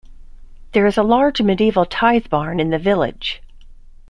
[0.71, 3.39] There is a large medieval tithe barn in the village.